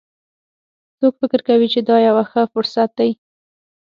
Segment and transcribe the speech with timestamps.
[0.99, 3.07] څوک فکر کوي چې دا یوه ښه فرصت ده